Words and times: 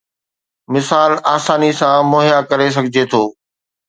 مثال 0.75 1.11
آساني 1.35 1.69
سان 1.79 1.99
مهيا 2.13 2.39
ڪري 2.49 2.67
سگهجي 2.77 3.03
ٿو 3.11 3.21